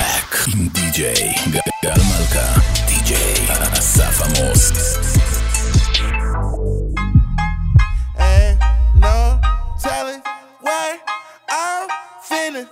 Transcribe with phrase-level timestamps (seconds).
[0.00, 1.34] Black עם די.ג'יי
[1.82, 3.34] גל מלכה, די.ג'יי
[3.78, 4.72] אסף עמוס.
[8.18, 8.58] Ain't
[9.04, 9.18] no
[9.82, 10.22] telling
[10.66, 10.96] what
[11.50, 11.88] I'm
[12.28, 12.62] finna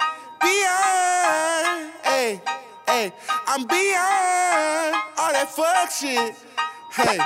[0.45, 1.92] beyond.
[2.08, 2.40] Hey,
[2.88, 3.12] hey,
[3.51, 6.33] I'm beyond all that fuck shit.
[6.99, 7.19] Hey.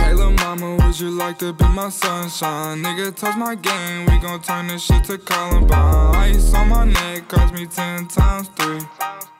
[0.00, 2.81] Hey lil' mama, would you like to be my sunshine?
[2.81, 6.15] Nigga, touch my game, we gon' turn this shit to Columbine.
[6.15, 8.79] Ice on my neck cost me ten times three.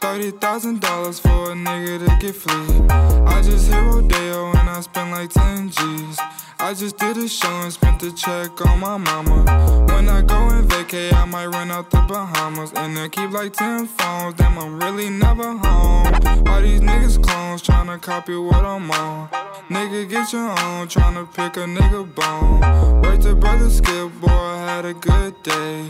[0.01, 2.85] Thirty thousand dollars for a nigga to get free.
[2.89, 6.19] I just hit Rodeo and I spent like ten G's.
[6.59, 9.85] I just did a show and spent the check on my mama.
[9.93, 13.53] When I go and vacay, I might run out the Bahamas and then keep like
[13.53, 14.33] ten phones.
[14.33, 16.07] Damn, I'm really never home.
[16.47, 19.29] All these niggas clones tryna copy what I'm on.
[19.69, 23.01] Nigga, get your own, tryna pick a nigga bone.
[23.01, 25.89] Wait to brother Skip, boy, I had a good day.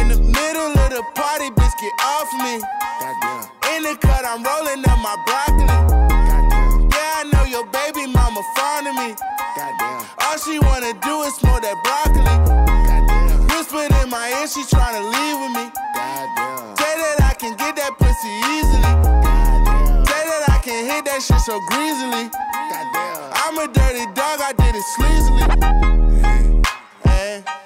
[0.00, 2.60] In the middle of the party, bitch, get off me.
[3.00, 3.50] Goddamn.
[3.74, 5.66] In the cut, I'm rolling up my broccoli.
[5.66, 6.88] Goddamn.
[6.90, 9.14] Yeah, I know your baby mama fond of me.
[9.56, 10.06] Goddamn.
[10.24, 12.24] All she wanna do is smoke that broccoli.
[12.24, 13.48] Goddamn.
[13.52, 15.66] Whispered in my ear, she tryna leave with me.
[15.94, 16.76] Goddamn.
[16.76, 18.82] Say that I can get that pussy easily.
[18.82, 20.06] Goddamn.
[20.06, 22.30] Say that I can hit that shit so greasily.
[22.30, 23.32] Goddamn.
[23.34, 25.44] I'm a dirty dog, I did it sleazily.
[27.06, 27.65] Ain't no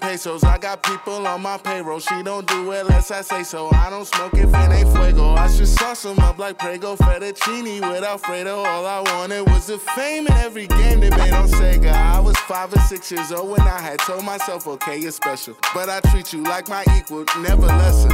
[0.21, 0.43] pesos.
[0.43, 1.99] I got people on my payroll.
[1.99, 3.69] She don't do it unless I say so.
[3.71, 5.33] I don't smoke if it ain't fuego.
[5.33, 8.63] I should sauce 'em up like Prego fettuccine with Alfredo.
[8.63, 11.93] All I wanted was the fame in every game they made on Sega.
[11.93, 15.55] I was five or six years old when I had told myself, okay, you're special.
[15.73, 18.11] But I treat you like my equal, never lesser.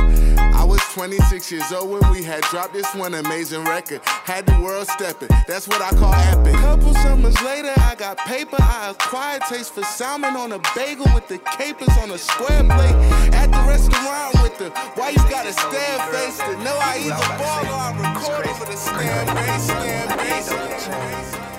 [0.62, 4.02] I was 26 years old when we had dropped this one amazing record.
[4.06, 5.30] Had the world stepping.
[5.48, 6.56] That's what I call epic.
[6.56, 8.58] Couple summers later, I got paper.
[8.60, 12.96] I acquired taste for salmon on a bagel with the capers on a square plate.
[13.34, 17.66] At the restaurant with the why you gotta stare face to know I either ball
[17.66, 20.50] or I record over the stand base, stand base.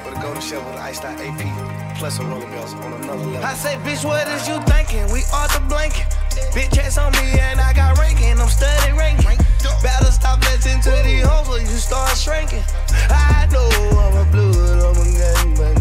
[0.05, 3.45] With a golden shell with iced out AP, plus a roller bells on another level.
[3.45, 5.11] I say, bitch, what is you thinking?
[5.13, 6.07] We are the blanket.
[6.55, 8.39] Bitch, checks on me and I got ranking.
[8.39, 9.39] I'm studying ranking.
[9.83, 12.65] Better stop listening to these hoes or you start shrinking.
[13.11, 15.78] I know I'm a blood, I'm a gangbang.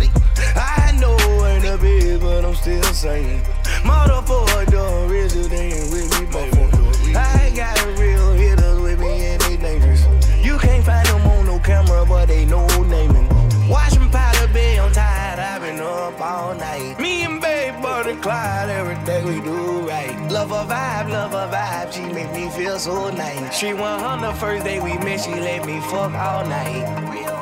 [2.28, 3.42] But I'm still saying.
[3.90, 7.16] Motherfucker, don't really they ain't with me.
[7.16, 10.04] I got real hitters with me and they dangerous.
[10.44, 13.28] You can't find them on no camera, but they know naming.
[13.70, 14.50] Watch me powder
[14.84, 17.00] I'm tired, I've been up all night.
[17.00, 20.16] Me and Babe Butter Clyde, everything we do right.
[20.30, 23.58] Love her vibe, love her vibe, she make me feel so nice.
[23.58, 27.37] She went on the first day we met, she let me fuck all night.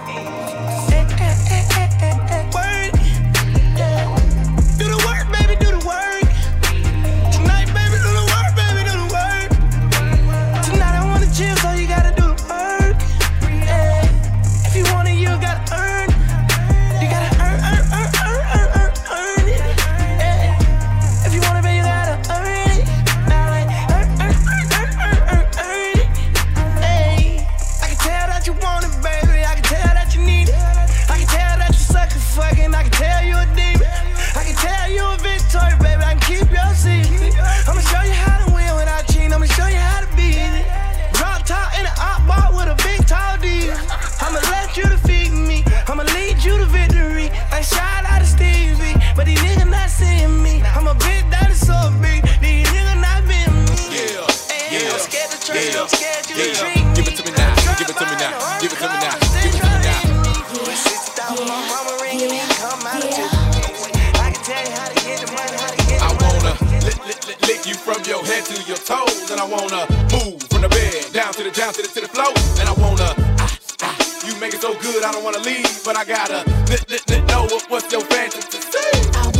[71.74, 73.98] To the to the floor, and I wanna ah, ah,
[74.28, 77.28] you make it so good I don't wanna leave, but I gotta let, let, let
[77.28, 79.35] know what, what's your fantasy.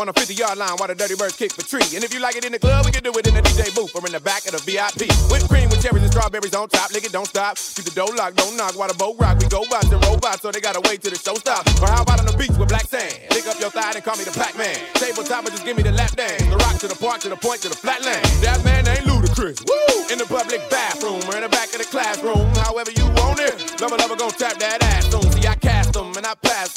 [0.00, 1.84] On a 50 yard line while the Dirty Birds kick the tree.
[1.92, 3.68] And if you like it in the club, we can do it in the DJ
[3.76, 5.12] booth or in the back of the VIP.
[5.28, 6.88] Whipped cream with cherries and strawberries on top.
[6.96, 7.60] It, don't stop.
[7.60, 9.36] Keep the door locked, don't knock while the boat rock.
[9.38, 11.68] We go bots and robots, so they gotta wait till the show stops.
[11.80, 13.12] Or how about on the beach with black sand?
[13.28, 14.74] Pick up your thigh and call me the Pac Man.
[14.96, 16.40] Tabletop and just give me the lap dance.
[16.48, 18.24] The rock to the park to the point to the flatland.
[18.40, 19.60] That man ain't ludicrous.
[19.68, 20.08] Woo!
[20.08, 22.48] In the public bathroom or in the back of the classroom.
[22.64, 23.80] However you want it.
[23.80, 24.79] Lover, lover, gon' tap that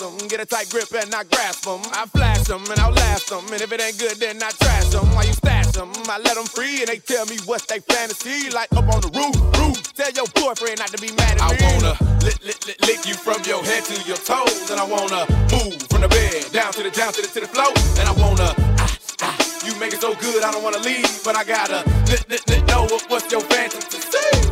[0.04, 0.28] them.
[0.28, 1.82] Get a tight grip and I grasp them.
[1.96, 3.46] I flash them and I'll last them.
[3.52, 5.08] And if it ain't good, then I trash them.
[5.16, 8.50] While you stash them, I let them free and they tell me what's they fantasy.
[8.52, 9.80] Like up on the roof, roof.
[9.94, 11.66] Tell your boyfriend not to be mad at me.
[11.66, 14.70] I wanna lick, lick, lick, lick you from your head to your toes.
[14.70, 15.24] And I wanna
[15.56, 17.72] move from the bed down to the, down to the, to the floor.
[17.98, 18.52] And I wanna,
[18.84, 18.92] ah,
[19.24, 19.36] ah,
[19.66, 21.08] you make it so good I don't wanna leave.
[21.24, 24.04] But I gotta lick, lick, lick, know what, what's your fantasy.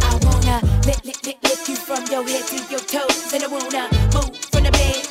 [0.02, 3.48] I wanna lick, lick, lick, lick you from your head to your toes, and I
[3.48, 4.01] wanna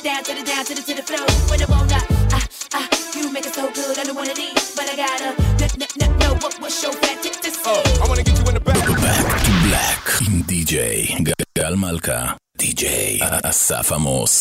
[0.00, 1.26] the bed down to the down to the to the floor.
[1.50, 2.00] When I wanna,
[2.32, 5.30] ah ah, you make it so good I don't wanna leave, but I gotta
[5.60, 7.60] let, let, let know what what's your fantasy.
[7.64, 8.76] Uh, I wanna get you in the back.
[8.76, 11.08] Back to Black עם די.ג'יי
[11.58, 14.40] גל מלכה, די.ג'יי אסף עמוס.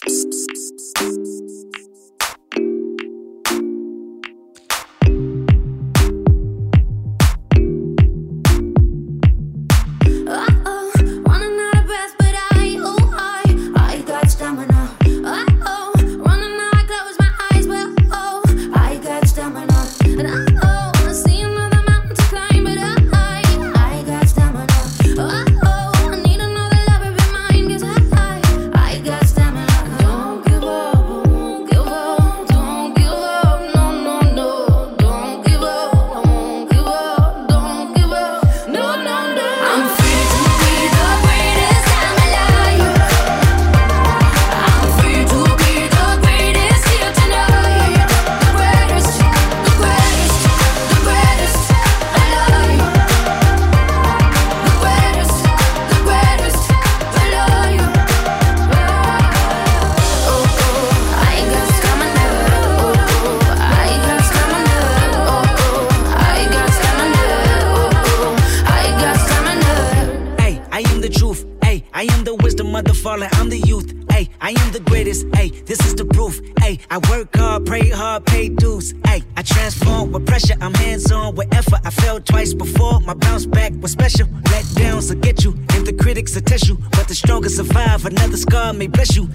[88.81, 89.30] may bless you.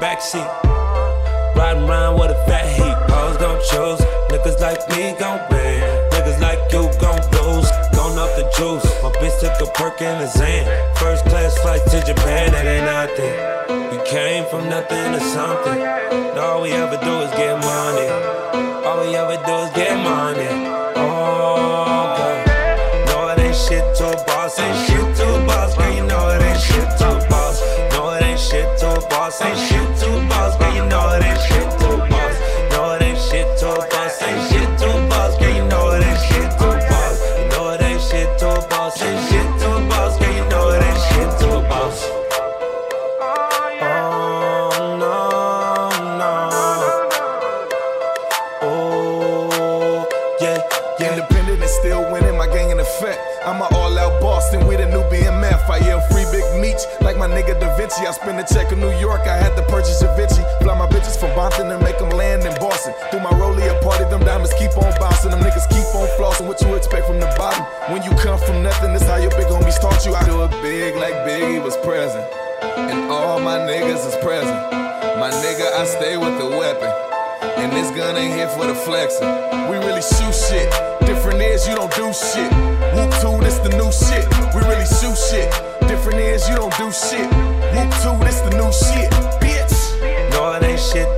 [0.00, 0.48] Backseat.
[1.56, 2.96] Riding around with a fat heat.
[3.42, 4.00] Gon' choose.
[4.30, 5.82] Niggas like me gon' win.
[6.10, 7.68] Niggas like you gon' lose.
[7.90, 8.86] Gone up the juice.
[9.02, 10.64] My bitch took a perk in the Zan.
[10.94, 13.34] First class flight to Japan, that ain't nothing.
[13.90, 15.82] We came from nothing to something.
[15.82, 18.08] And all we ever do is get money.
[18.86, 20.81] All we ever do is get money.
[29.40, 29.91] Ain't shit
[58.20, 60.44] I a check in New York, I had to purchase a Vinci.
[60.60, 62.92] Fly my bitches from Bompton and make them land in Boston.
[63.10, 65.30] Through my rollie a party, them diamonds keep on bouncing.
[65.30, 66.46] Them niggas keep on flossing.
[66.46, 67.64] What you expect from the bottom?
[67.88, 70.14] When you come from nothing, this how your big homies taught you.
[70.14, 72.28] I do it big like Biggie was present.
[72.76, 74.60] And all my niggas is present.
[75.16, 76.92] My nigga, I stay with the weapon.
[77.56, 79.26] And this gun ain't here for the flexing.
[79.72, 80.68] We really shoot shit.
[81.08, 82.52] Different is you don't do shit.
[82.92, 84.28] Whoop two, this the new shit.
[84.52, 85.48] We really shoot shit.
[85.88, 87.31] Different is you don't do shit.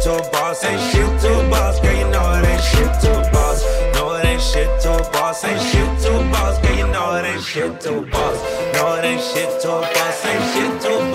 [0.04, 1.96] To boss, ain't shit to boss, girl.
[1.96, 3.64] You know it ain't shit to boss.
[3.94, 6.76] No, it ain't shit to boss, ain't shit to boss, girl.
[6.76, 8.38] You know it ain't shit to boss.
[8.74, 11.13] No, it ain't shit to boss, ain't shit to boss,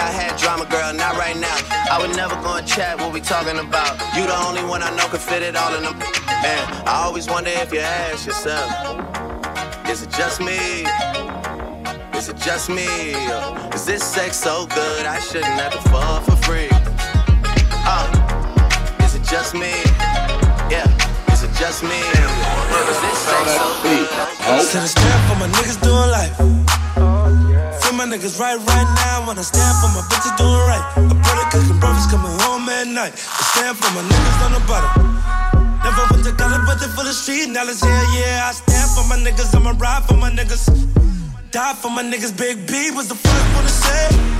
[0.00, 1.56] I had drama, girl, not right now.
[1.92, 4.00] I would never go and chat what we talking about.
[4.16, 5.94] You the only one I know could fit it all in them.
[6.40, 8.64] And I always wonder if you ask yourself,
[9.88, 10.88] is it just me?
[12.16, 12.88] Is it just me?
[13.76, 16.68] Is this sex so good I shouldn't have to fall for free?
[17.84, 18.08] Uh,
[19.04, 19.72] is it just me?
[20.72, 20.88] Yeah,
[21.32, 22.00] is it just me?
[22.00, 24.08] Is this sex so good?
[24.48, 26.59] I Said it's time for my niggas doing life.
[28.00, 29.28] My niggas right right now.
[29.28, 30.80] When I stand for my bitches doing right.
[30.96, 33.12] I put a brother cooking breakfast coming home at night.
[33.12, 35.04] I stand for my niggas on the bottom.
[35.84, 37.76] Never went to college, but they for the street knowledge.
[37.84, 38.48] Yeah, yeah.
[38.48, 39.54] I stand for my niggas.
[39.54, 40.64] I'ma ride for my niggas.
[41.50, 42.32] Die for my niggas.
[42.38, 44.39] Big B was the first one to say.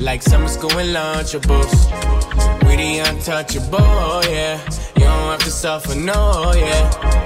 [0.00, 1.72] Like summer school and lunchables.
[2.66, 4.60] We the untouchable, oh yeah.
[4.96, 7.24] You don't have to suffer, no, yeah.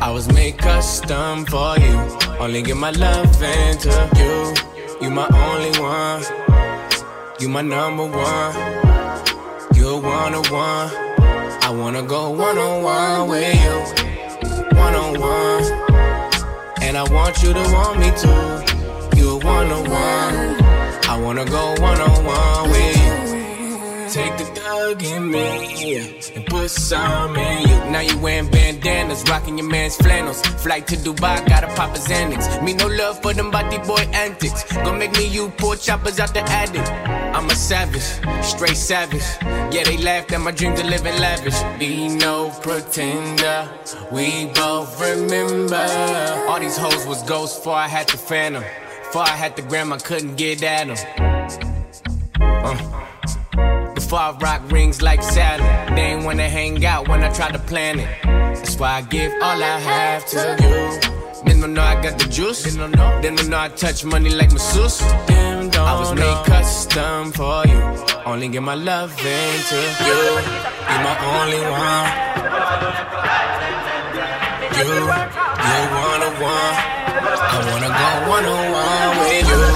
[0.00, 1.96] I was made custom for you.
[2.38, 4.54] Only give my love into you.
[5.00, 6.22] You my only one.
[7.40, 8.54] You my number one.
[9.74, 10.90] You're one on one.
[11.62, 14.76] I wanna go one on one with you.
[14.76, 15.64] One on one.
[16.82, 19.20] And I want you to want me too.
[19.20, 20.63] You're one on one.
[21.14, 24.10] I wanna go one on one with you.
[24.10, 27.76] Take the thug in me and put some in you.
[27.92, 30.42] Now you wearing bandanas, rocking your man's flannels.
[30.42, 32.60] Flight to Dubai, gotta pop a Xanax.
[32.64, 34.64] Me no love for them body boy antics.
[34.72, 36.84] Gonna make me you poor choppers out the attic.
[37.32, 38.02] I'm a savage,
[38.42, 39.22] straight savage.
[39.72, 41.62] Yeah, they laughed at my dream to live in lavish.
[41.78, 43.70] Be no pretender,
[44.10, 45.86] we both remember.
[46.48, 48.64] All these hoes was ghosts before I had the phantom.
[49.14, 50.98] Before I had the gram, I couldn't get at them.
[52.40, 53.94] Uh.
[53.94, 57.60] Before I rock rings like Saturn, they ain't wanna hang out when I try to
[57.60, 58.08] plan it.
[58.24, 61.44] That's why I give all I have to you.
[61.44, 62.64] Then don't know I got the juice.
[62.64, 63.20] Then don't know.
[63.22, 64.98] Then don't know I touch money like masseuse.
[64.98, 67.82] Them don't I was made custom for you.
[68.26, 69.76] Only give my love into
[70.08, 70.24] you.
[70.90, 72.08] You're my only one.
[74.74, 75.06] You, you
[76.02, 76.93] one on one.
[77.54, 79.73] I wanna go one on one with you.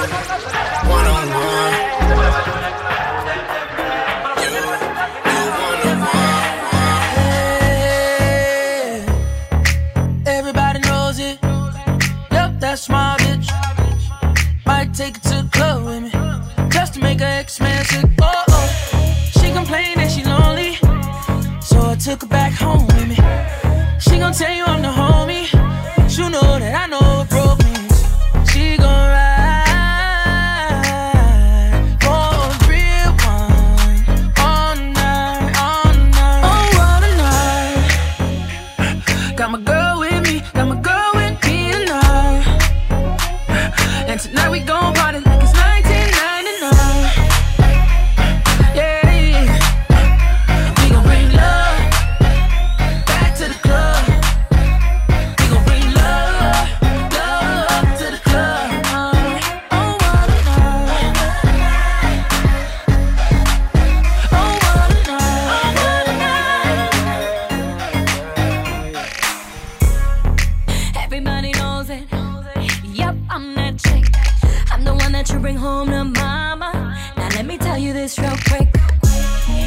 [75.18, 76.96] That you bring home to mama.
[77.16, 78.68] Now let me tell you this real quick.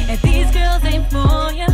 [0.08, 1.66] If these girls ain't for you,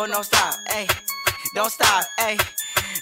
[0.00, 0.54] Oh, hit don't stop.
[0.70, 0.86] Hey,
[1.54, 2.04] don't stop.
[2.18, 2.38] Hey,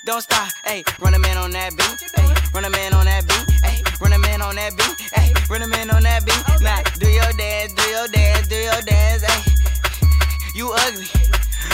[0.05, 0.51] don't stop.
[0.65, 2.11] Hey, run a man on that beat.
[2.17, 3.55] Hey, run a man on that beat.
[3.63, 5.01] Hey, run a man on that beat.
[5.15, 6.43] Hey, run a man on that beat.
[6.61, 9.23] Now do your dance, do your dance, do your dance.
[9.23, 9.43] Hey,
[10.57, 11.07] you ugly.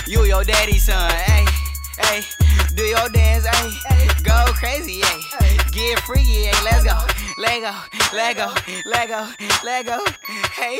[0.07, 1.11] You your daddy's son.
[1.11, 1.47] Hey,
[1.97, 2.21] hey,
[2.75, 3.47] do your dance.
[3.47, 5.01] Hey, go crazy.
[5.01, 6.53] Hey, get freaky.
[6.53, 7.01] Hey, let's go.
[7.39, 7.73] Let go,
[8.15, 8.53] let go,
[9.65, 9.99] Lego.
[10.53, 10.79] Hey,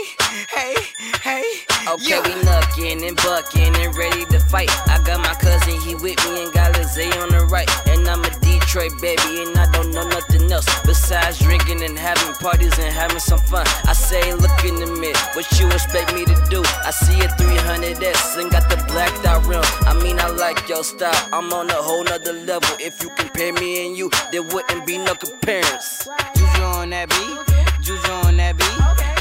[0.51, 0.75] hey,
[1.21, 1.45] hey.
[1.89, 2.23] Okay, yeah.
[2.23, 4.71] we knuckin' and buckin' and ready to fight.
[4.89, 7.69] I got my cousin, he with me and got Lizzie on the right.
[7.89, 12.35] And I'm a Detroit baby, and I don't know nothing else besides drinking and having
[12.35, 13.67] parties and having some fun.
[13.85, 16.63] I say, look in the mirror, what you expect me to do?
[16.85, 19.63] I see a 300S and got the blacked out rim.
[19.87, 22.77] I mean, I like your style, I'm on a whole nother level.
[22.79, 26.44] If you compare me and you, there wouldn't be no comparison.
[26.65, 27.37] Juju on that beat,
[27.85, 28.73] juju on that beat,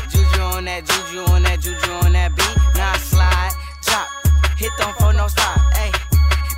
[0.08, 2.56] juju on that, juju on that, juju on that beat.
[2.74, 3.52] Now slide,
[3.84, 4.08] chop,
[4.56, 5.92] hit them for no stop, hey,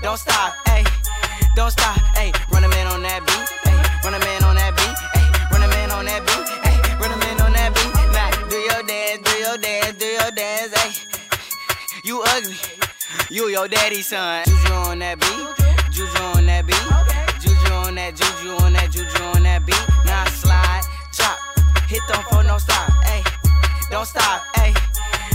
[0.04, 0.86] don't stop, hey,
[1.56, 2.32] don't stop, hey.
[2.54, 3.74] Run a man on that beat, hey,
[4.06, 7.10] run a man on that beat, hey, run a man on that beat, hey, run
[7.10, 7.89] a man on that beat.
[8.13, 10.93] Now do your dance, do your dance, do your dance, hey.
[12.04, 12.62] You ugly,
[13.32, 14.45] you your daddy's son.
[14.45, 15.50] Juju on that beat,
[15.89, 16.78] juju on that beat,
[17.41, 19.82] juju on that, juju on that, juju on that beat.
[20.06, 20.74] Now slide, chop,
[21.88, 23.24] hit them for no stop, hey.
[23.91, 24.74] Don't stop, hey.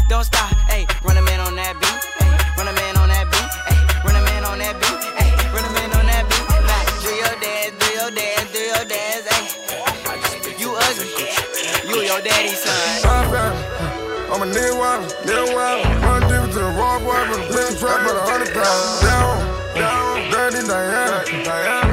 [0.08, 0.86] Don't stop, hey.
[1.04, 2.30] Run a man on that beat, hey.
[2.58, 3.78] Run a man on that beat, hey.
[4.04, 5.30] Run a man on that beat, hey.
[5.54, 6.46] Run a man on that beat.
[6.66, 9.46] Now do your dance, do your dance, do your dance, hey.
[10.58, 11.08] You ugly,
[11.86, 13.30] you your daddy's son.
[14.30, 15.86] I'm a nigga wild, nigga wild.
[16.02, 19.00] Run deep to the raw boy, but a big trap at a hundred pounds.
[19.02, 19.38] Down,
[19.74, 21.89] down, dirty Diana, Diana.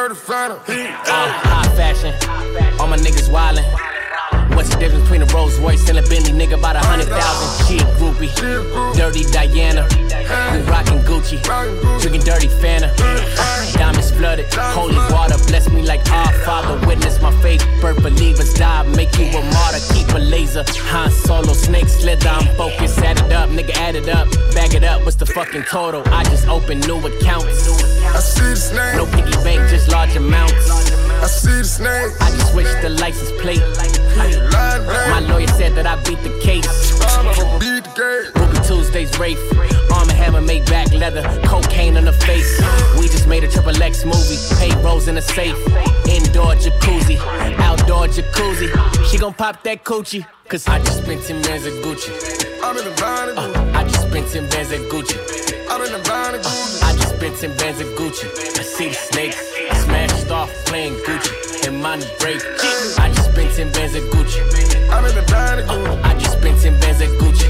[0.00, 0.14] Dirty
[0.66, 2.14] Uh, high fashion,
[2.80, 3.89] all my niggas wildin'.
[4.60, 6.36] What's the difference between a Rolls Royce and a Bentley?
[6.36, 7.48] Nigga, about a hundred thousand.
[7.64, 8.28] She a groupie.
[8.94, 9.88] Dirty Diana.
[10.52, 11.40] We rockin' Gucci.
[11.98, 12.94] Drinking dirty Fanta.
[13.72, 14.52] Diamonds flooded.
[14.52, 15.36] Holy water.
[15.48, 16.76] Bless me like our Father.
[16.86, 17.64] Witness my faith.
[17.80, 18.82] Birth believers die.
[18.82, 19.80] Make you a martyr.
[19.94, 20.62] Keep a laser.
[20.92, 21.54] Han Solo.
[21.54, 22.28] Snake slither.
[22.28, 22.98] I'm focused.
[22.98, 23.48] Add it up.
[23.48, 24.28] Nigga, add it up.
[24.52, 25.02] Bag it up.
[25.06, 26.02] What's the fucking total?
[26.12, 27.66] I just opened new accounts.
[28.04, 28.96] I see the snake.
[28.96, 30.70] No piggy bank, just large amounts.
[30.70, 32.12] I see the snake.
[32.20, 33.62] I just switched the license plate.
[34.20, 36.68] My lawyer said that I beat the case.
[38.36, 39.38] Ruby Tuesdays, Rafe.
[39.92, 41.22] Arm and hammer, made back leather.
[41.44, 42.60] Cocaine on the face.
[42.98, 44.38] We just made a triple X movie.
[44.58, 45.56] Paid rolls in a safe.
[46.08, 47.18] Indoor jacuzzi.
[47.58, 48.68] Outdoor jacuzzi.
[49.10, 50.26] She gon' pop that coochie.
[50.48, 52.10] Cause I just spent 10 bands at Gucci.
[52.60, 53.04] I'm in the.
[53.04, 55.16] Uh, I just spent 10 bands at Gucci.
[55.70, 56.00] I'm in the.
[56.10, 58.26] Uh, I just spent 10 bands at Gucci.
[58.58, 59.36] I see the snakes.
[59.84, 61.68] Smashed off playing Gucci.
[61.68, 62.42] And money break.
[62.98, 64.90] I just spent 10 bands at Gucci.
[64.90, 65.62] I'm in the body.
[65.62, 67.46] Uh, I just spent 10 bands at Gucci.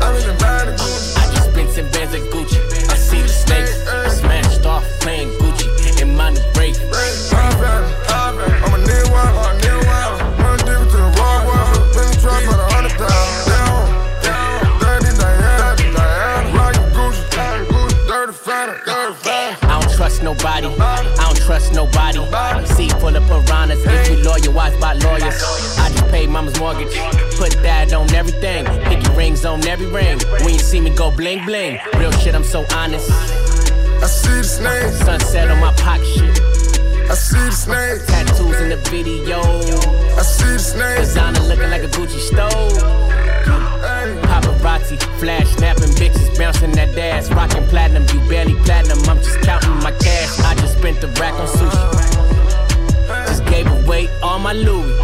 [0.00, 0.72] I'm in the body.
[0.72, 2.58] I just spent 10 bands at Gucci.
[2.90, 3.72] I see the snakes.
[4.18, 6.02] Smashed off playing Gucci.
[6.02, 6.74] And money break.
[7.34, 8.88] I'm a I'm a a
[16.94, 19.62] Gucci, Gucci.
[19.62, 20.66] I don't trust nobody.
[20.66, 22.18] I don't trust nobody.
[22.66, 22.92] Seat
[23.26, 23.84] Piranhas.
[23.84, 25.42] If you lawyer, watch by lawyers.
[25.78, 26.94] I just paid mama's mortgage.
[27.36, 28.66] Put that on everything.
[28.84, 30.18] Picky rings on every ring.
[30.42, 31.78] When you see me go bling bling.
[31.98, 33.10] Real shit, I'm so honest.
[33.10, 34.92] I see the snake.
[35.04, 36.40] Sunset on my pocket shit.
[37.10, 38.06] I see the snake.
[38.06, 39.40] Tattoos in the video.
[39.40, 40.98] I see the snake.
[40.98, 43.14] Designer looking like a Gucci stove.
[44.24, 48.04] Paparazzi, flash snapping bitches, bouncing that ass, rocking platinum.
[48.12, 50.40] You barely platinum, I'm just counting my cash.
[50.40, 52.13] I just spent the rack on sushi.
[53.50, 54.98] Gave away all my Louis.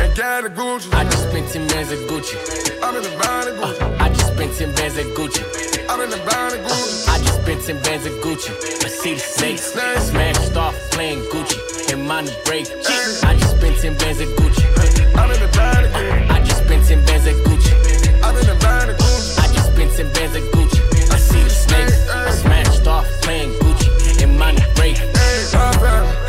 [0.00, 0.92] And got a Gucci.
[0.94, 2.36] I just spent 10 bands at Gucci.
[2.82, 3.80] I'm in the band of Gucci.
[3.82, 5.42] Uh, I just spent 10 bands at Gucci.
[5.88, 7.08] I'm in the band of Gucci.
[7.08, 8.50] Uh, I just spent 10 bands at Gucci.
[8.82, 9.62] Mercedes snakes.
[9.72, 11.58] Smashed off playing Gucci.
[11.92, 12.66] And money break.
[13.22, 14.64] I just spent 10 bands at Gucci.
[15.16, 16.30] I'm in the band of Gucci.
[16.30, 17.72] I just spent 10 bands at Gucci.
[18.24, 19.38] I'm in the band of Gucci.
[19.38, 20.80] I just spent 10 bands at Gucci.
[21.12, 22.40] I see the snakes.
[22.40, 24.22] Smashed off playing Gucci.
[24.22, 24.96] And money break.
[24.96, 26.21] Hey,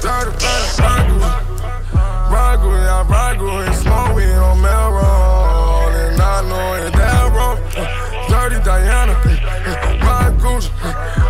[0.00, 0.32] Dirty,
[2.88, 3.04] I
[3.74, 5.96] Smoke weed on Melrose.
[6.12, 6.94] And I know it.
[7.76, 9.12] Uh, Dirty Diana.
[9.12, 11.25] Uh, uh, My Gucci.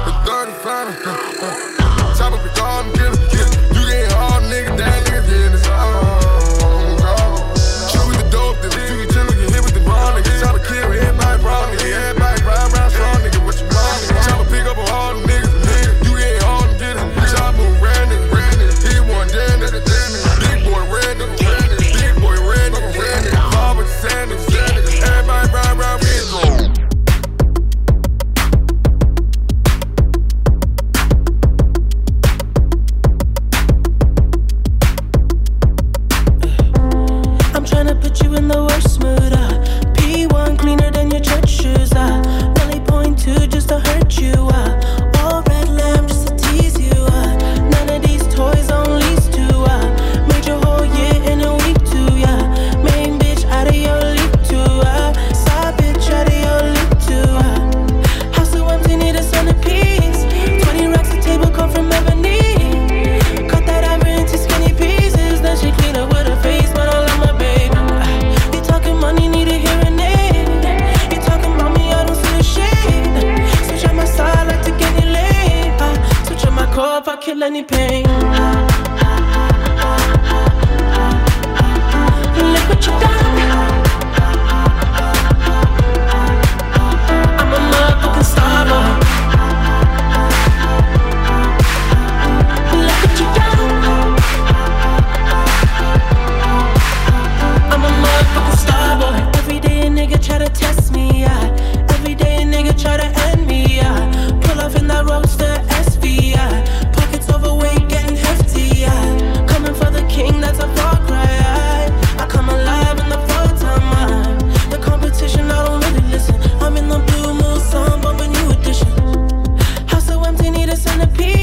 [120.99, 121.36] the peace.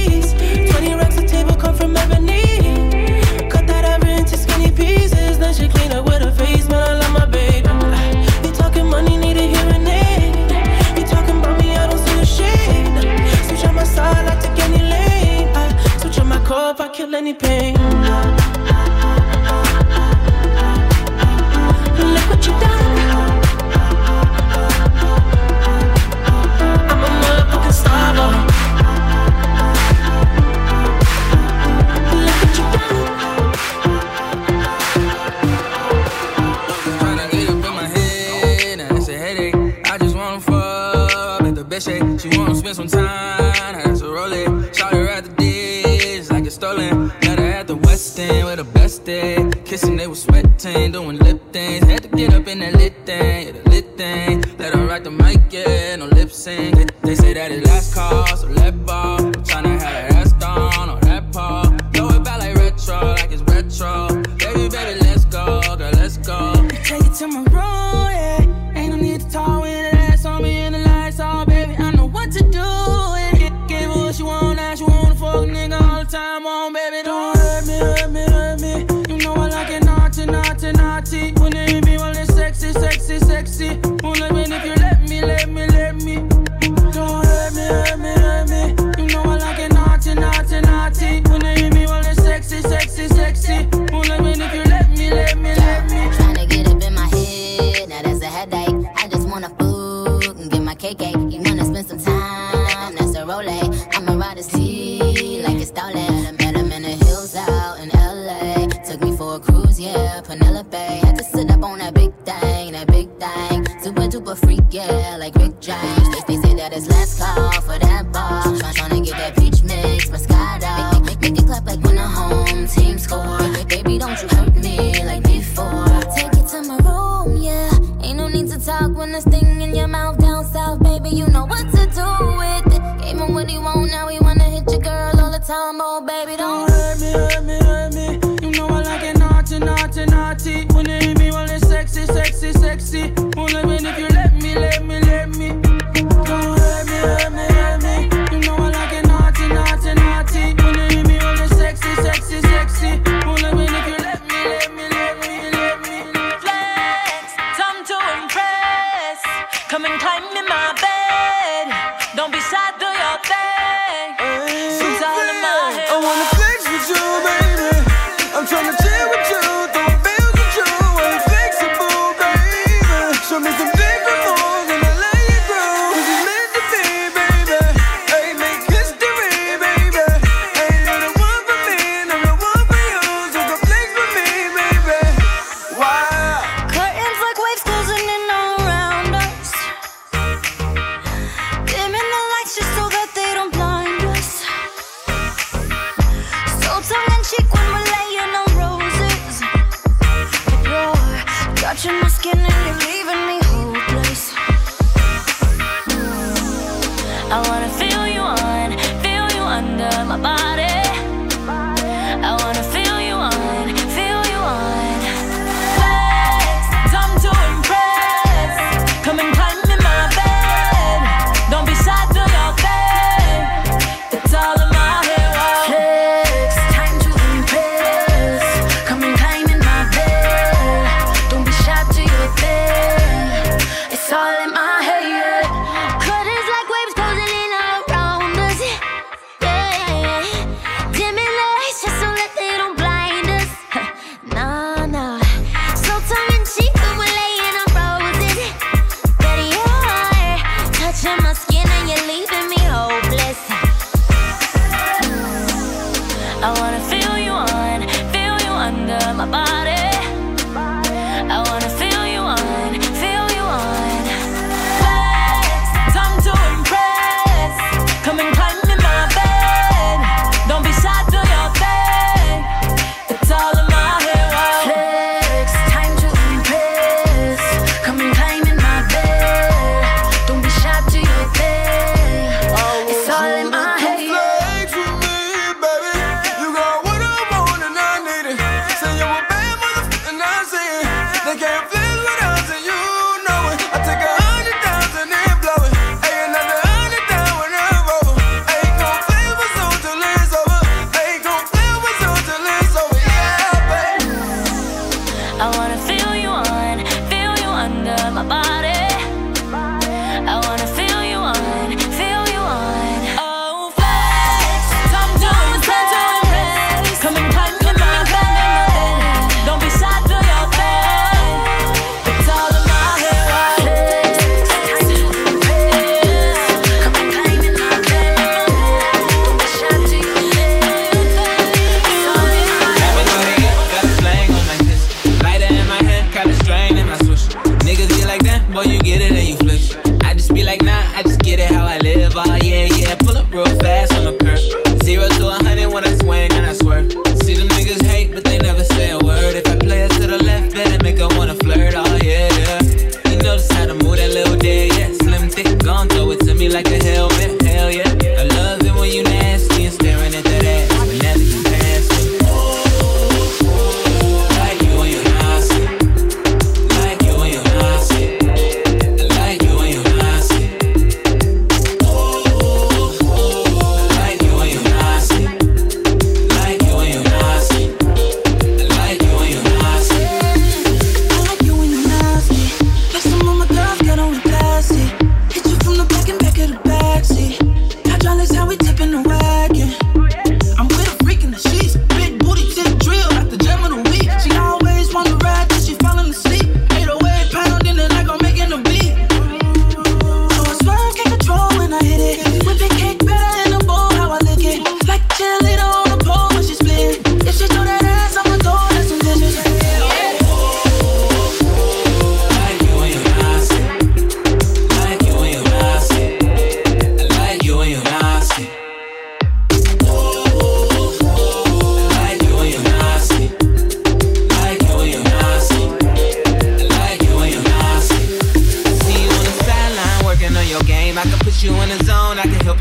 [117.34, 117.93] Call for that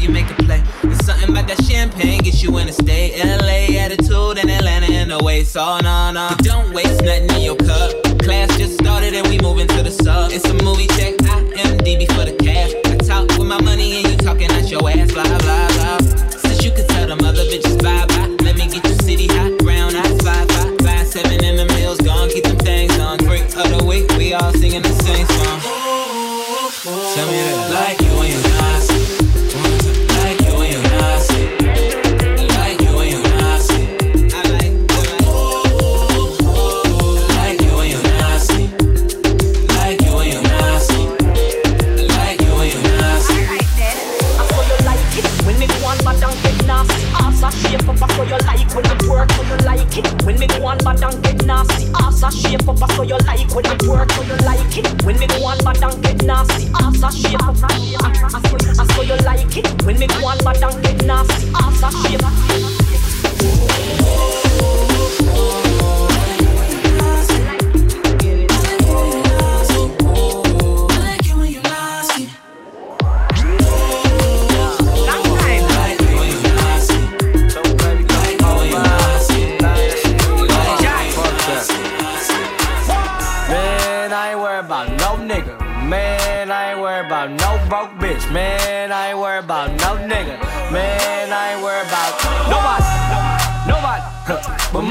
[0.02, 0.62] you make a play.
[0.82, 3.18] It's something about that champagne, gets you in a state.
[3.24, 5.44] LA attitude and Atlanta in the way.
[5.44, 6.30] So, no, no.
[6.38, 7.90] Don't waste nothing in your cup.
[8.18, 10.32] Class just started and we moving to the sub.
[10.32, 12.72] It's a movie check, I am IMDb for the cash.
[12.86, 15.38] I talk with my money and you talking out your ass, blah, blah,
[52.32, 55.04] shape up, saw you like when it work, so you like it.
[55.04, 56.68] When me go on bad and get nasty.
[56.74, 59.84] Ass a shape up, I saw you like it.
[59.84, 61.48] When me go on bad and get nasty.
[61.54, 62.22] Ass a shape.
[62.22, 62.81] Man,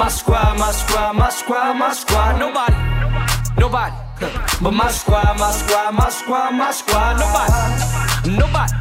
[0.01, 2.39] my squad, my squad, my squad, my squad.
[2.39, 2.75] Nobody.
[3.55, 3.95] Nobody.
[4.59, 7.13] But my squad, my squad, my squad, my squad.
[7.21, 8.33] Nobody.
[8.39, 8.73] Nobody.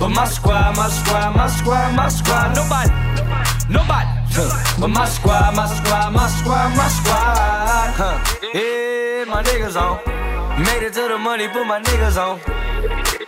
[0.00, 2.56] But my squad, my squad, my squad, my squad.
[2.58, 2.90] Nobody.
[3.70, 4.08] Nobody.
[4.80, 8.18] But my squad, my squad, my squad, my squad.
[8.52, 10.02] Yeah, my niggas on.
[10.66, 12.40] Made it to the money, put my niggas on.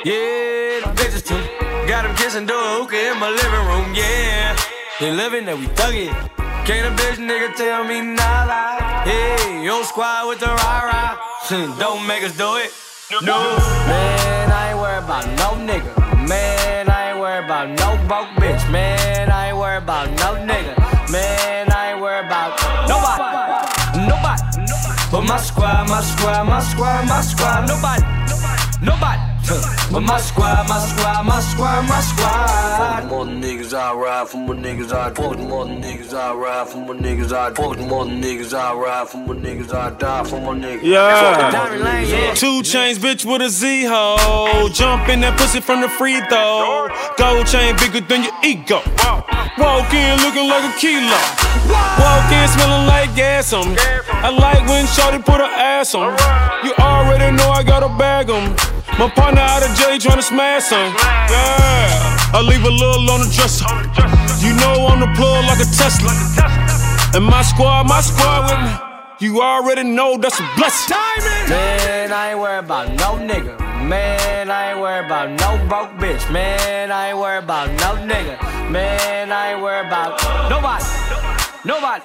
[0.04, 1.38] Yeah, the bitches too.
[1.86, 4.56] Got them kissing door hookah in my living room, yeah.
[4.98, 6.39] They living that we thuggin'.
[6.66, 9.02] Can't a bitch nigga tell me nada.
[9.08, 11.18] Hey, yo squad with the rah rah.
[11.48, 12.70] Hmm, don't make us do it.
[13.22, 13.38] No.
[13.88, 16.28] Man, I ain't worried about no nigga.
[16.28, 18.70] Man, I ain't worried about no broke bitch.
[18.70, 20.76] Man, I ain't worried about no nigga.
[21.10, 22.54] Man, I ain't worried about
[22.86, 23.50] nobody.
[24.06, 24.66] Nobody.
[24.68, 25.10] nobody.
[25.10, 27.68] But my squad, my squad, my squad, my squad.
[27.68, 28.19] Nobody.
[29.50, 29.92] Nobody.
[29.92, 33.00] But my squad, my squad, my squad, my squad.
[33.00, 36.32] Fuck more than niggas I ride for more niggas I fuck more than niggas I
[36.32, 39.90] ride for more niggas I fuck more than niggas I ride for more niggas I
[39.90, 40.82] die for more niggas.
[40.84, 42.34] Yeah.
[42.34, 44.68] Two chains, bitch with a Z ho.
[44.72, 46.88] Jump in that pussy from the free throw.
[47.18, 48.80] Gold chain bigger than your ego.
[49.58, 51.18] Walk in looking like a kilo.
[51.98, 53.76] Walk in smelling like gas on me.
[54.08, 56.14] I like when Shorty put her ass on.
[56.62, 58.79] You already know I got a bag on me.
[59.00, 60.92] My partner out of jail tryna smash some.
[61.32, 62.36] Yeah.
[62.36, 63.64] I leave a little on the dresser.
[64.44, 66.12] You know I'm the plug like a Tesla.
[67.16, 69.26] And my squad, my squad with me.
[69.26, 70.98] You already know that's a blessing.
[71.48, 73.56] Man, I ain't worried about no nigga.
[73.88, 76.30] Man, I ain't worried about no broke bitch.
[76.30, 78.36] Man, I ain't worried about no nigga.
[78.70, 80.20] Man, I ain't worried about
[80.50, 80.84] nobody.
[81.64, 82.04] Nobody.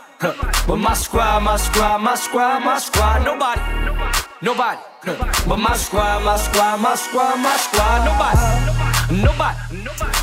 [0.66, 3.26] But my squad, my squad, my squad, my squad.
[3.26, 3.60] Nobody.
[4.42, 4.80] Nobody.
[5.49, 7.99] But my squad, my squad, my squad, my squad.
[8.09, 9.23] Nobody.
[9.23, 9.59] Nobody.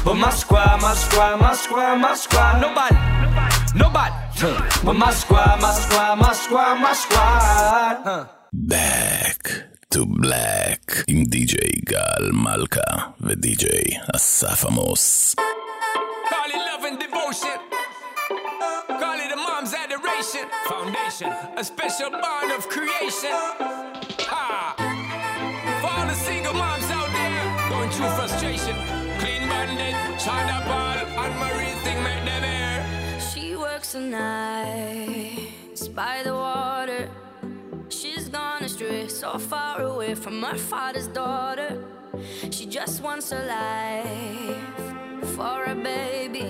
[0.05, 2.61] But my squad, my squad, my squad, my squad.
[2.61, 2.95] Nobody.
[3.75, 4.13] Nobody.
[4.85, 7.97] But my squad, my squad, my squad, my squad.
[8.05, 8.25] Huh.
[8.53, 9.41] Back
[9.89, 12.91] to Black עם די.ג'יי גל מלכה
[13.21, 15.35] ודי.ג'יי אסף עמוס.
[16.29, 17.59] Call it love and devotion.
[19.01, 20.45] Call it a mom's adoration.
[20.69, 23.90] Foundation, a special bond of creation.
[27.92, 28.76] Through frustration.
[29.18, 33.20] Clean bandit, China Paul, and Marie thing make them air.
[33.20, 37.08] She works the nights by the water.
[37.88, 41.84] She's gone astray, so far away from her father's daughter.
[42.50, 46.48] She just wants a life for a baby.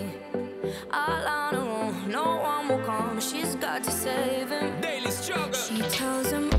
[0.93, 3.21] All on her own, no one will come.
[3.21, 4.81] She's got to save him.
[4.81, 5.53] Daily struggle.
[5.53, 6.52] She tells him,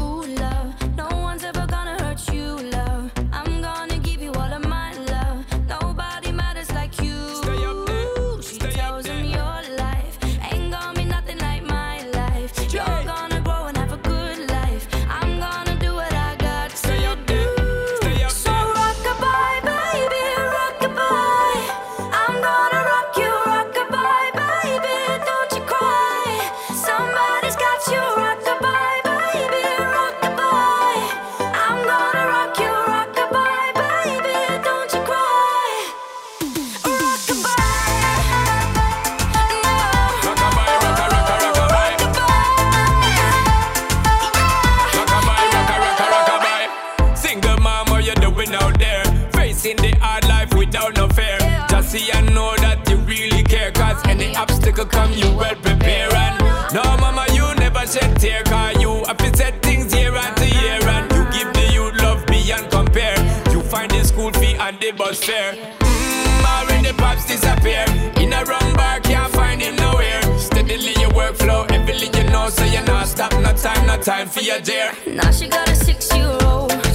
[53.93, 58.81] Cause any obstacle come, you well prepare and No mama, you never shed tear Cause
[58.81, 62.71] you have to set things year to year And you give the youth love beyond
[62.71, 63.17] compare.
[63.51, 65.53] You find the school fee and the bus fare.
[65.53, 67.85] Mmm, the pops disappear.
[68.17, 70.21] In a wrong bar, can't find him nowhere.
[70.39, 74.41] Steadily your workflow, everything you know So you're not stop, no time, no time for
[74.41, 74.91] your dear.
[75.05, 76.92] Now she got a six-year-old.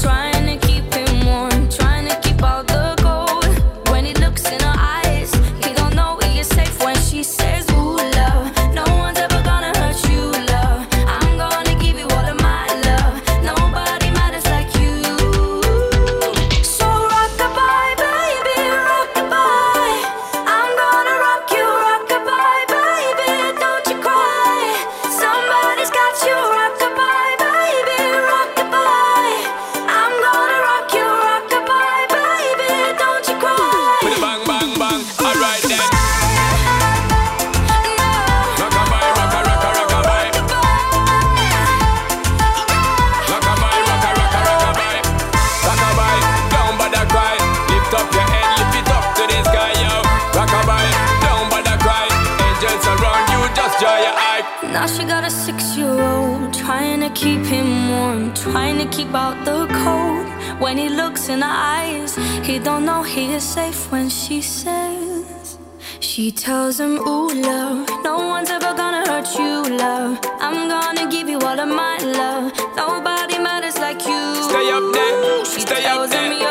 [63.55, 65.59] safe when she says
[66.01, 70.18] She tells him, ooh, love No one's ever gonna hurt you, love.
[70.46, 72.53] I'm gonna give you all of my love.
[72.76, 74.22] Nobody matters like you.
[74.51, 76.32] Stay up there, She Stay tells up there.
[76.32, 76.42] him,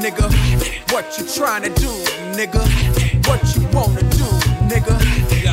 [0.00, 0.32] nigga.
[0.92, 1.92] What you trying to do,
[2.32, 2.64] nigga.
[3.28, 4.28] What you wanna do,
[4.66, 4.96] nigga.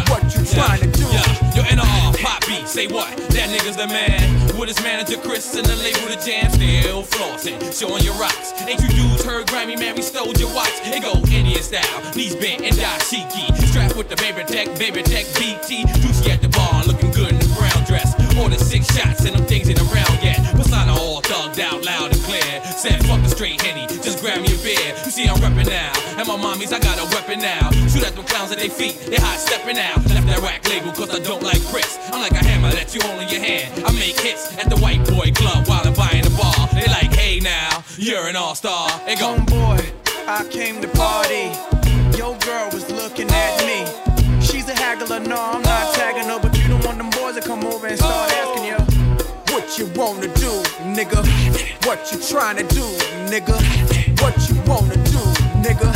[0.09, 1.03] What you trying to do.
[1.11, 3.11] Yeah, yo, NR, pop beat, say what?
[3.35, 4.23] That nigga's the man.
[4.57, 8.53] With his manager Chris and the label the jam, still flossing, showing your rocks.
[8.65, 9.95] Ain't you dudes heard Grammy, man?
[9.95, 10.73] We stole your watch.
[10.87, 13.53] It go Indian style, knees bent and dashiki.
[13.67, 15.85] Strapped with the baby tech, baby tech BT.
[15.99, 18.15] Juicy at the bar, looking good in the brown dress.
[18.35, 20.39] More than six shots and them things ain't around yet.
[20.55, 22.63] Persona all thugged out loud and clear.
[22.63, 23.85] Said fuck the straight henny,
[24.77, 24.93] a beer.
[25.05, 27.71] You see I'm reppin' now, and my mommies I got a weapon now.
[27.87, 29.97] Shoot at them clowns at their feet, they hot stepping out.
[30.05, 31.97] Left that rack label cause I don't like Chris.
[32.11, 33.83] I'm like a hammer that you hold in your hand.
[33.85, 36.67] I make hits at the white boy club while I'm buying the bar.
[36.73, 38.89] They like, hey now, you're an all-star.
[39.05, 39.81] They go, Homeboy,
[40.27, 41.51] I came to party.
[42.17, 43.85] Your girl was looking at me.
[44.41, 45.93] She's a haggler, no, I'm not
[49.77, 50.49] what you wanna do,
[50.97, 51.21] nigga.
[51.85, 52.81] What you trying to do,
[53.29, 53.53] nigga.
[54.21, 55.21] What you wanna do,
[55.61, 55.93] nigga.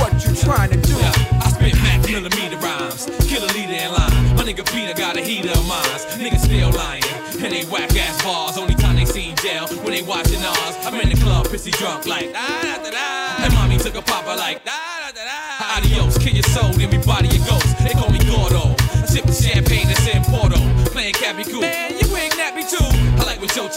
[0.00, 0.96] What you trying to do.
[0.96, 4.36] Yeah, I spit Mac millimeter rhymes, kill a leader in line.
[4.36, 6.06] My nigga Peter got a heater of mines.
[6.16, 7.04] Niggas still lying,
[7.44, 8.56] and they whack ass bars.
[8.56, 10.76] Only time they see jail when they watching ours.
[10.86, 13.44] I'm in the club, pissy drunk like da da da da.
[13.44, 15.76] And mommy took a popper like da da da da.
[15.76, 17.68] Adios, kill your soul, then we body your ghost.
[17.84, 18.74] They call me Gordo.
[18.96, 20.56] I sip the champagne in Porto,
[20.88, 21.89] playing Cappy Cool.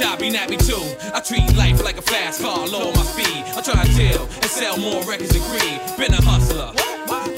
[0.03, 1.13] Like with your chop, be nappy too.
[1.13, 3.43] I treat life like a fast car, lower my speed.
[3.55, 5.79] I try to chill and sell more records than greed.
[5.97, 6.71] Been a hustler.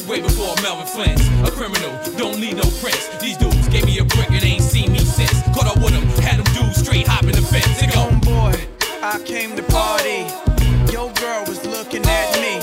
[0.07, 3.07] Way before Melvin Flint, a criminal, don't need no prince.
[3.19, 5.41] These dudes gave me a brick and ain't seen me since.
[5.53, 7.81] Caught up with them, had them dudes straight hopping the fence.
[7.81, 8.55] They go, Homeboy,
[9.01, 10.29] I came to party.
[10.93, 12.61] Your girl was looking at me.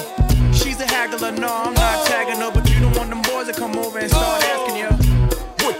[0.52, 3.52] She's a haggler, no, I'm not tagging her, but you don't want them boys to
[3.52, 4.62] come over and start oh.
[4.62, 5.11] asking you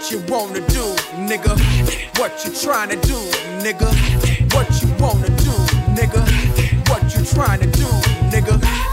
[0.03, 0.83] what you wanna do,
[1.15, 2.19] nigga.
[2.19, 3.15] What you trying to do,
[3.63, 3.87] nigga.
[4.53, 5.53] What you wanna do,
[5.95, 6.89] nigga.
[6.89, 7.87] What you trying to do,
[8.29, 8.92] nigga.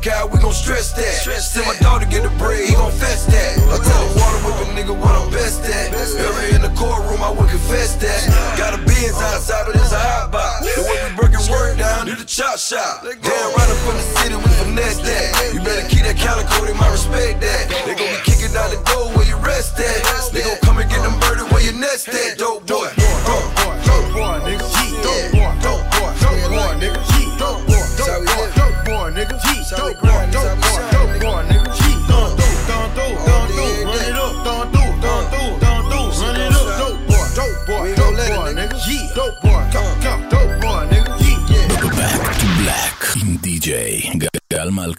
[0.00, 1.40] Workout, we gon' stress that.
[1.40, 3.58] Send my daughter get the bread, he gon' fetch that.
[3.68, 5.92] I tell the water whip a nigga what I'm best at.
[5.92, 8.56] Ever in the courtroom, I would confess that.
[8.56, 10.64] Got a Benz outside, but it's a hot box.
[10.64, 13.04] The way we breaking work down, do the chop shop.
[13.04, 15.52] Damn right up from the city, we finesse that.
[15.52, 17.68] You better keep that counter code, they might respect that.
[17.84, 17.94] They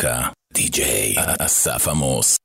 [0.04, 2.38] מלכה, די.ג'יי אסף עמוס.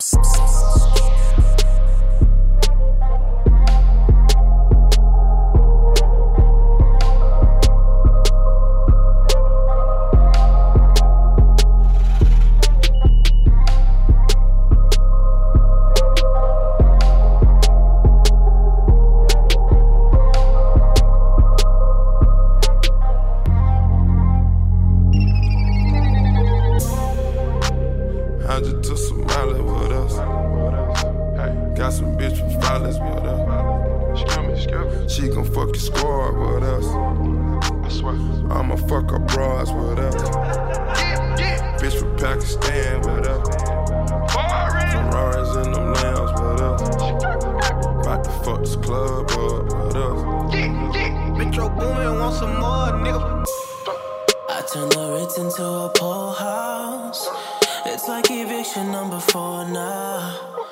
[59.53, 60.65] Now.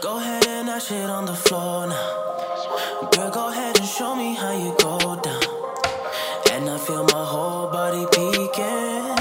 [0.00, 3.08] Go ahead and that shit on the floor now.
[3.12, 5.42] Girl, go ahead and show me how you go down.
[6.52, 9.16] And I feel my whole body peeking.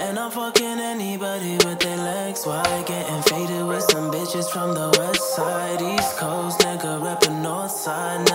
[0.00, 2.84] And I'm fucking anybody with their legs wide.
[2.86, 6.60] Getting faded with some bitches from the west side, east coast.
[6.60, 8.33] Nigga reppin' north side.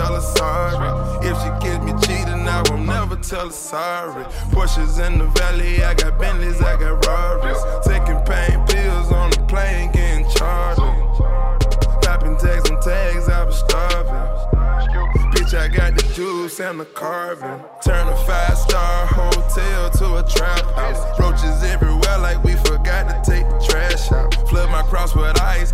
[0.00, 0.90] Tell her sorry.
[1.28, 4.24] If she catch me cheating, I won't never tell her sorry.
[4.52, 7.60] Porsches in the valley, I got Bentleys, I got Rarries.
[7.84, 10.80] Taking pain pills on the plane, getting charged.
[12.02, 14.24] Popping tags on tags, I was starving.
[15.32, 17.60] Bitch, I got the juice and the carving.
[17.84, 21.20] Turn a five star hotel to a trap house.
[21.20, 24.32] Roaches everywhere, like we forgot to take the trash out.
[24.48, 25.72] Flood my cross with ice,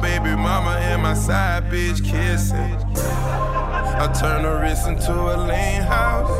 [0.00, 2.76] baby mama and my side bitch kissing.
[2.96, 6.30] I turn the wrist into a lean house.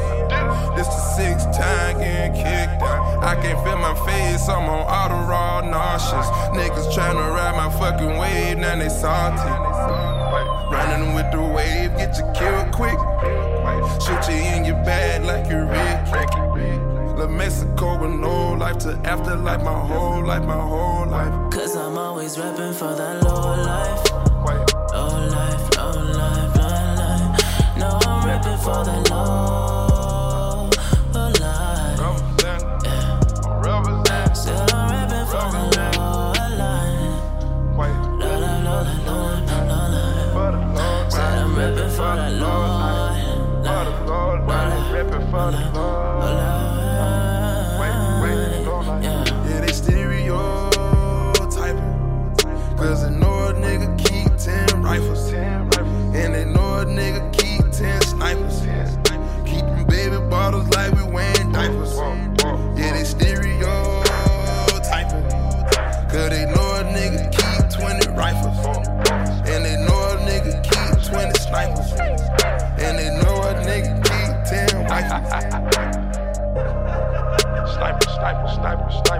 [0.77, 3.25] This the sixth time getting kicked out.
[3.25, 6.27] I can't feel my face, I'm on auto raw nauseous.
[6.57, 9.51] Niggas tryna ride my fucking wave, now they salty.
[10.71, 12.99] Running with the wave, get you killed quick.
[14.03, 16.07] Shoot you in your bag like you're Rick.
[17.17, 21.33] La Mexico with no life to afterlife, my whole life, my whole life.
[21.51, 21.76] Cause
[22.27, 24.11] always rapping for that low life.
[24.93, 27.79] Low life, low life, low life.
[27.79, 30.69] No, I'm reppin' for that low,
[31.41, 31.99] life.
[32.43, 34.33] Yeah.
[34.33, 37.17] Still I'm reppin' for the low life.
[37.79, 39.71] Low life, low life, low life,
[40.35, 41.15] low life.
[41.15, 43.37] I'm reppin' for that low life.
[43.65, 46.26] Low life, low life, low
[78.57, 79.16] sniper, sniper,